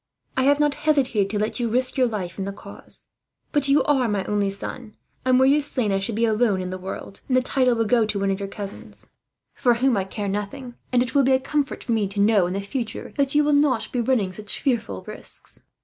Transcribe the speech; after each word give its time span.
I 0.35 0.41
have 0.45 0.59
not 0.59 0.73
hesitated 0.89 1.29
to 1.29 1.37
let 1.37 1.59
you 1.59 1.69
risk 1.69 1.95
your 1.95 2.07
life 2.07 2.39
in 2.39 2.45
the 2.45 2.51
cause; 2.51 3.09
but 3.51 3.67
you 3.67 3.83
are 3.83 4.07
my 4.07 4.23
only 4.23 4.49
son 4.49 4.97
and, 5.25 5.39
were 5.39 5.45
you 5.45 5.61
slain, 5.61 5.91
I 5.91 5.99
should 5.99 6.15
be 6.15 6.25
alone 6.25 6.59
in 6.59 6.71
the 6.71 6.79
world; 6.79 7.21
and 7.27 7.37
the 7.37 7.41
title 7.43 7.75
would 7.75 7.87
go 7.87 8.07
to 8.07 8.17
one 8.19 8.31
of 8.31 8.39
your 8.39 8.49
cousins, 8.49 9.11
for 9.53 9.75
whom 9.75 9.95
I 9.95 10.05
care 10.05 10.27
nothing; 10.27 10.73
and 10.91 11.03
it 11.03 11.13
will 11.13 11.21
be 11.21 11.33
a 11.33 11.39
comfort 11.39 11.83
for 11.83 11.91
me 11.91 12.07
to 12.07 12.19
know, 12.19 12.47
in 12.47 12.53
the 12.53 12.61
future, 12.61 13.13
you 13.29 13.43
will 13.43 13.53
not 13.53 13.91
be 13.91 14.01
running 14.01 14.33
such 14.33 14.59
fearful 14.61 15.03
risks." 15.03 15.65